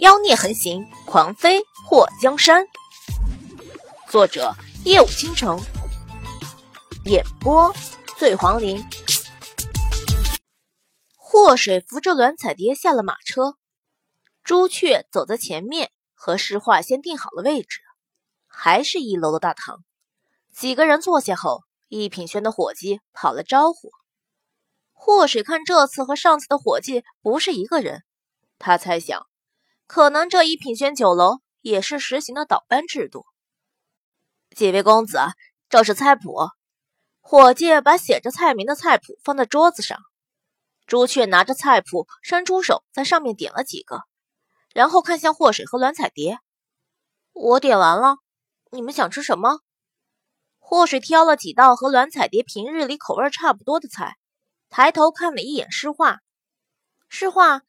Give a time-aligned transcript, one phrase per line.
[0.00, 2.64] 妖孽横行，狂飞祸江山。
[4.08, 5.58] 作者：夜舞倾城，
[7.06, 7.74] 演播：
[8.16, 8.80] 醉黄林。
[11.16, 13.56] 祸水扶着栾彩蝶下了马车，
[14.44, 17.80] 朱雀走在前面，和诗画先定好了位置，
[18.46, 19.82] 还是一楼的大堂。
[20.54, 23.90] 几个人坐下后，一品轩的伙计跑了招呼。
[24.92, 28.04] 祸水看这次和上次的伙计不是一个人，
[28.60, 29.26] 他猜想。
[29.88, 33.24] 可能这一品轩酒楼也是实行的倒班制度。
[34.54, 35.18] 几位公子，
[35.70, 36.36] 这是菜谱。
[37.20, 39.98] 伙计把写着菜名的菜谱放在桌子上。
[40.86, 44.02] 朱雀拿着菜谱，伸出手在上面点了几个，
[44.74, 46.38] 然后看向祸水和栾彩蝶
[47.32, 48.18] ：“我点完了，
[48.70, 49.60] 你们想吃什么？”
[50.60, 54.18] 祸水挑了几道和栾彩蝶平日里口味差不多的菜，
[54.68, 56.18] 抬头看了一眼诗画
[57.08, 57.62] ：“诗画，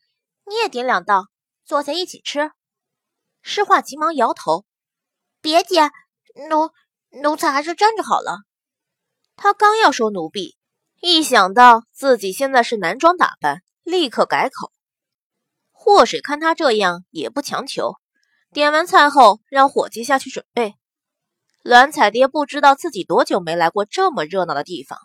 [0.46, 1.30] 你也点两道。”
[1.70, 2.52] 坐下一起吃，
[3.44, 4.66] 诗画急忙摇头
[5.40, 5.92] ：“别姐，
[6.50, 6.72] 奴
[7.22, 8.40] 奴才还是站着好了。”
[9.38, 10.58] 他刚要说奴婢，
[11.00, 14.72] 一想到自己现在是男装打扮，立刻改口。
[15.72, 17.94] 祸水看他这样，也不强求。
[18.52, 20.74] 点完菜后，让伙计下去准备。
[21.62, 24.98] 栾彩蝶不知道自己多久没来过这么热闹的地方，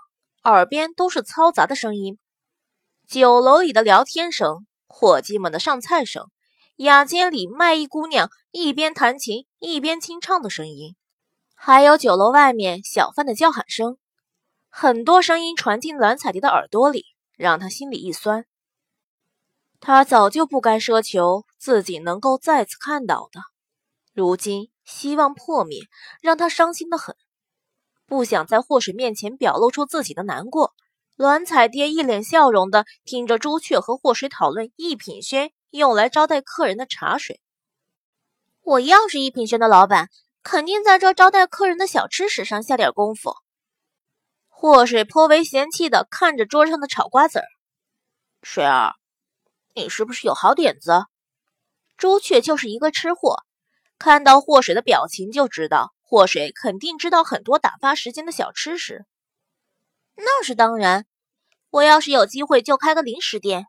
[0.45, 2.19] 耳边都是嘈杂的声音，
[3.07, 6.31] 酒楼里的聊天声，伙计们的上菜声。
[6.77, 10.97] 雅间里卖艺姑娘一边弹琴一边清唱的声音，
[11.55, 13.97] 还有酒楼外面小贩的叫喊声，
[14.71, 17.05] 很多声音传进蓝彩蝶的耳朵里，
[17.37, 18.45] 让她心里一酸。
[19.79, 23.41] 她早就不该奢求自己能够再次看到的，
[24.13, 25.79] 如今希望破灭，
[26.23, 27.15] 让她伤心的很，
[28.05, 30.73] 不想在祸水面前表露出自己的难过。
[31.15, 35.53] 栾彩蝶一脸笑容的听着朱雀和祸水讨论一品轩。
[35.79, 37.41] 用来招待客人的茶水。
[38.63, 40.09] 我要是一品轩的老板，
[40.43, 43.35] 肯定在这招待客人的小吃食上下点功夫。
[44.49, 47.47] 祸水颇为嫌弃的看着桌上的炒瓜子儿，
[48.43, 48.95] 水儿，
[49.75, 51.07] 你是不是有好点子？
[51.97, 53.43] 朱雀就是一个吃货，
[53.99, 59.05] 看到祸水的表情就知道祸水肯定知道很多打发时间的小吃食。
[60.15, 61.05] 那是当然，
[61.71, 63.67] 我要是有机会就开个零食店，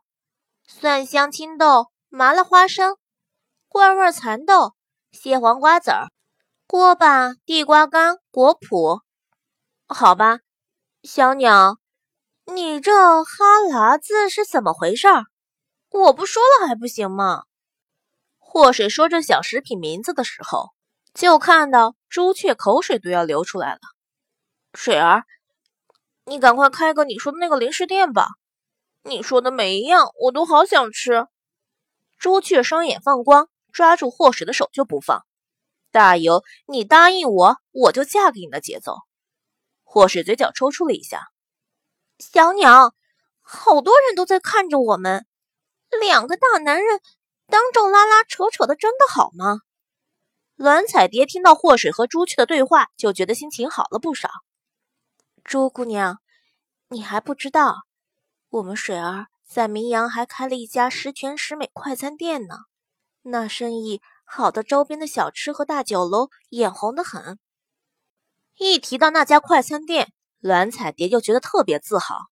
[0.68, 1.90] 蒜香青豆。
[2.18, 2.96] 麻辣花生、
[3.68, 4.72] 怪味蚕豆、
[5.12, 6.08] 蟹黄瓜子儿、
[6.66, 9.02] 锅巴、地瓜干、果脯，
[9.86, 10.38] 好吧，
[11.02, 11.76] 小鸟，
[12.46, 12.90] 你这
[13.22, 15.08] 哈喇子是怎么回事？
[15.90, 17.42] 我不说了还不行吗？
[18.38, 20.70] 祸水说这小食品名字的时候，
[21.12, 23.80] 就看到朱雀口水都要流出来了。
[24.72, 25.24] 水儿，
[26.24, 28.28] 你赶快开个你说的那个零食店吧，
[29.02, 31.26] 你说的每一样我都好想吃。
[32.18, 35.26] 朱雀双眼放光，抓住祸水的手就不放。
[35.90, 38.96] 大有你答应我，我就嫁给你的节奏。
[39.82, 41.28] 祸水嘴角抽搐了一下。
[42.18, 42.94] 小鸟，
[43.40, 45.26] 好多人都在看着我们，
[46.00, 47.00] 两个大男人
[47.46, 49.60] 当众拉拉扯扯的，真的好吗？
[50.56, 54.30] 栾彩蝶听到祸水和朱雀的对话，就觉得心情好了不少。
[55.44, 56.18] 朱姑娘，
[56.88, 57.76] 你还不知道，
[58.48, 59.26] 我们水儿。
[59.46, 62.64] 在明阳还开了一家十全十美快餐店呢，
[63.22, 67.38] 那生意好的，周边的小吃和大酒楼眼红的很。
[68.58, 72.26] 一提到那家快餐店，栾彩蝶就觉得特别自豪。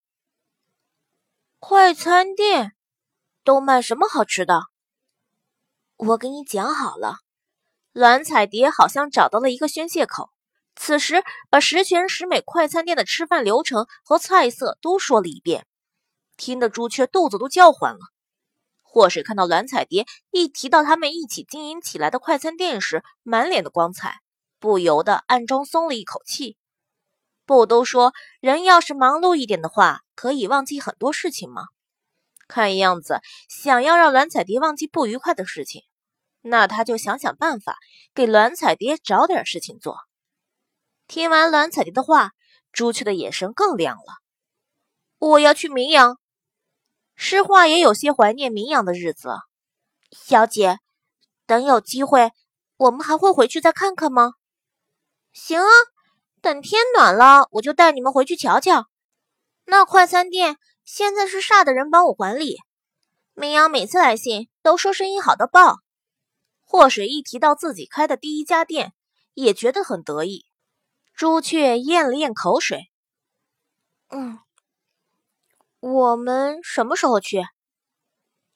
[1.58, 2.72] 快餐店
[3.44, 4.64] 都卖什么好吃的？
[5.96, 7.18] 我给你讲好了。
[7.92, 10.30] 栾彩蝶好像找到了一个宣泄口，
[10.74, 15.66] 此时把十全十美快餐店的吃饭流程和菜色都说了一遍。
[16.36, 18.00] 听得朱雀肚子都叫唤了。
[18.82, 24.20] 祸水看到栾彩蝶一提到他们一起经营起来的快餐店时，满脸的光彩，
[24.60, 26.56] 不由得暗中松了一口气。
[27.44, 31.66] 不都说人要是忙碌一点的话，可以忘记很多事情吗？
[32.46, 35.82] 看样子想要让栾彩蝶忘记不愉快的事情，
[36.40, 37.78] 那他就想想办法
[38.14, 39.98] 给栾彩蝶找点事情做。
[41.08, 42.32] 听完栾彩蝶的话，
[42.70, 44.18] 朱雀的眼神更亮了。
[45.18, 46.18] 我要去明阳。
[47.16, 49.28] 诗画也有些怀念明阳的日子，
[50.10, 50.78] 小姐，
[51.46, 52.32] 等有机会，
[52.76, 54.32] 我们还会回去再看看吗？
[55.32, 55.68] 行啊，
[56.40, 58.86] 等天暖了，我就带你们回去瞧瞧。
[59.64, 62.58] 那快餐店现在是煞的人帮我管理，
[63.32, 65.78] 明阳每次来信都说生意好到爆。
[66.62, 68.92] 祸水一提到自己开的第一家店，
[69.34, 70.46] 也觉得很得意。
[71.14, 72.90] 朱雀咽了咽口水，
[74.08, 74.40] 嗯。
[75.86, 77.42] 我们什么时候去？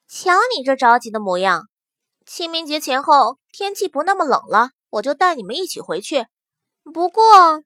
[0.08, 1.68] 瞧你这着急的模样，
[2.24, 6.26] 清明节前后天气不那么冷了，我就带你们一起回去。
[6.84, 7.62] 不过，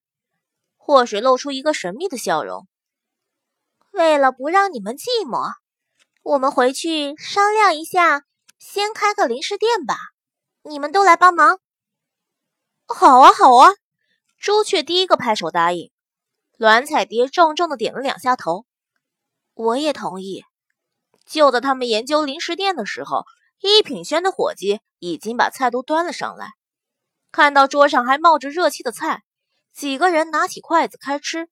[0.76, 2.66] 祸水露出一个神秘的笑容。
[3.92, 5.52] 为了不让你们寂寞，
[6.24, 8.24] 我们回去商量一下，
[8.58, 9.94] 先开个零食店吧。
[10.64, 11.60] 你们都来帮忙。
[12.88, 13.70] 好啊，好啊！
[14.38, 15.92] 朱雀第一个拍手答应。
[16.58, 18.66] 栾彩蝶重重的点了两下头。
[19.54, 20.44] 我也同意。
[21.26, 23.24] 就在他们研究零食店的时候，
[23.60, 26.52] 一品轩的伙计已经把菜都端了上来。
[27.30, 29.22] 看到桌上还冒着热气的菜，
[29.72, 31.48] 几个人拿起筷子开吃。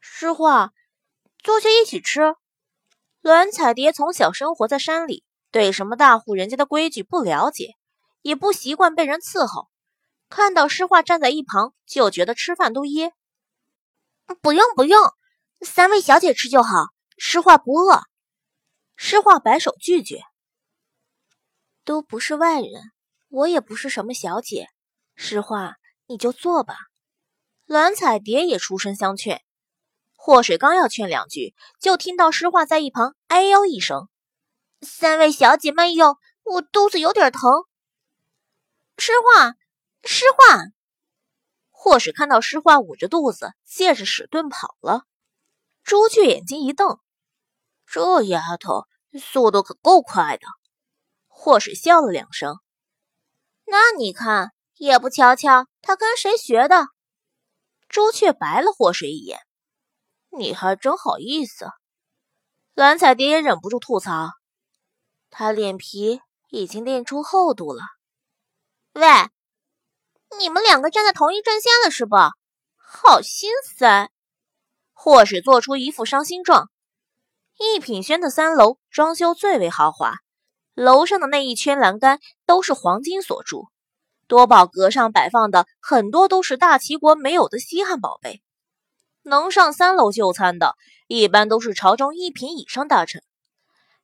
[0.00, 0.72] 诗画，
[1.42, 2.34] 坐下一起吃。
[3.20, 7.76] 栾彩蝶从小生活在山里，对什么大户人家的规矩不了解，
[8.22, 9.68] 也不习惯被人伺候。
[10.30, 13.12] 看到诗画站在一旁，就觉得吃饭都噎。
[14.40, 15.12] 不用不用，
[15.62, 16.86] 三位小姐吃就好，
[17.18, 18.02] 诗画不饿。
[18.96, 20.22] 诗画摆手拒绝。
[21.84, 22.92] 都不是外人，
[23.28, 24.68] 我也不是什么小姐，
[25.16, 25.76] 诗画
[26.06, 26.76] 你就坐吧。
[27.66, 29.42] 栾彩蝶也出声相劝。
[30.14, 34.08] 祸水刚要劝两句，就听到诗画在一旁哎呦一声
[34.82, 37.40] ：“三位小姐慢用，我肚子有点疼。”
[38.98, 39.54] 诗画，
[40.04, 40.58] 诗画。
[41.70, 45.06] 祸水看到诗画捂着肚子，借着屎遁跑了。
[45.90, 47.00] 朱雀眼睛一瞪。
[47.84, 48.86] 这丫头
[49.20, 50.46] 速度可够快的，
[51.26, 52.60] 祸水笑了两声。
[53.64, 56.86] 那你看，也不瞧瞧她跟谁学的。
[57.88, 59.40] 朱雀白了祸水一眼，
[60.28, 61.66] 你还真好意思。
[62.74, 64.28] 蓝彩蝶也忍不住吐槽，
[65.28, 66.20] 她脸皮
[66.50, 67.82] 已经练出厚度了。
[68.92, 69.08] 喂，
[70.38, 72.14] 你们两个站在同一阵线了是不？
[72.76, 74.12] 好心塞。
[75.02, 76.68] 或是做出一副伤心状。
[77.58, 80.16] 一品轩的三楼装修最为豪华，
[80.74, 83.68] 楼上的那一圈栏杆都是黄金所铸，
[84.28, 88.42] 多宝阁上摆放的很多都是大齐国没有的稀罕宝贝。
[89.22, 90.76] 能上三楼就餐的，
[91.06, 93.22] 一般都是朝中一品以上大臣，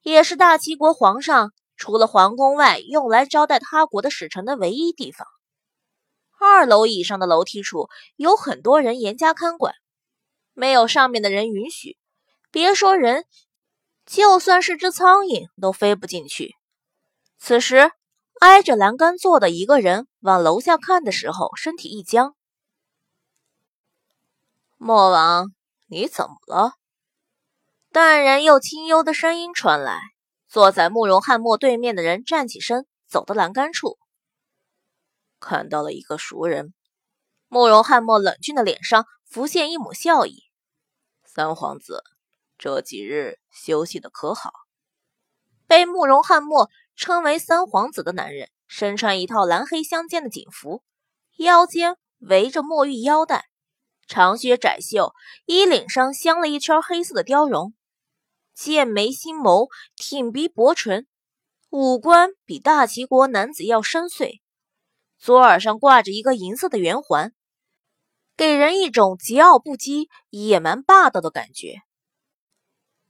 [0.02, 5.26] 也是大齐国皇上除了皇宫外用来招待他国的使臣的唯一地方。
[6.40, 9.74] 二楼以上的楼梯处有很多人严加看管，
[10.56, 11.98] 没有上面的人允许，
[12.50, 13.26] 别说人。
[14.06, 16.54] 就算是只苍蝇都飞不进去。
[17.38, 17.90] 此时，
[18.40, 22.34] 挨着栏杆坐的一个人往楼下看的时候，身体一僵。
[24.76, 25.52] 莫王，
[25.88, 26.74] 你怎么了？
[27.92, 30.00] 淡然又清幽的声音传来。
[30.48, 33.98] 坐在慕容翰墨对面的人站起身，走到栏杆处，
[35.40, 36.72] 看到了一个熟人。
[37.48, 40.45] 慕容翰墨冷峻的脸上浮现一抹笑意。
[41.36, 42.02] 三皇子。
[42.56, 44.50] 这几日休息的可好？
[45.66, 50.82] 被慕容翰墨称为三皇子的男人，身穿一套蓝黑相间的锦服，
[51.36, 53.50] 腰间围着墨玉腰带，
[54.06, 55.12] 长靴窄袖，
[55.44, 57.74] 衣领上镶了一圈黑色的貂绒，
[58.54, 61.06] 剑眉星眸，挺鼻薄唇，
[61.68, 64.40] 五官比大齐国男子要深邃，
[65.18, 67.34] 左耳上挂着一个银色的圆环，
[68.36, 71.76] 给人一种桀骜不羁、野蛮霸道的感觉。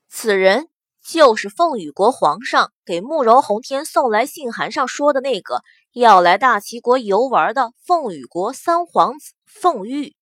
[0.09, 0.69] 此人
[1.03, 10.15] 就是凤羽国皇上给慕容宏天送来信函上说的那个要来大齐国游玩的凤羽国三皇子凤玉。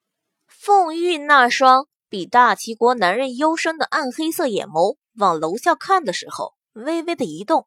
[0.49, 7.67] 凤玉那双比大齐国男人幽深的暗黑色眼眸往楼下看的时候，微微的移动。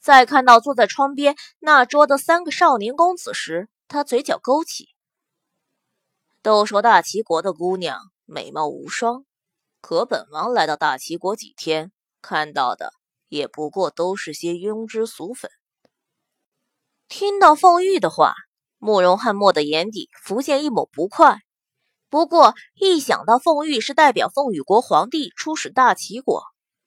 [0.00, 4.88] 在看到坐在窗边那桌的三个少年公子时，他嘴角勾起。
[6.48, 9.26] 都说大齐国的姑娘美貌无双。
[9.82, 12.94] 可本王来到大齐国几天，看到的
[13.28, 15.50] 也不过都是些庸脂俗粉。
[17.06, 18.32] 听到凤玉的话，
[18.78, 21.40] 慕容翰墨的眼底浮现一抹不快。
[22.08, 26.44] 不过一想到凤玉是代表凤羽国皇帝出使大齐国，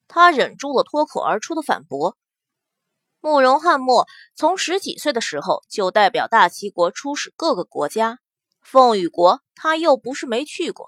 [0.07, 2.17] 他忍住了脱口而出的反驳。
[3.19, 8.17] 慕容翰墨从十几岁的时候就代表大齐国出使各个国家，
[8.61, 10.87] 凤羽国他又不是没去过。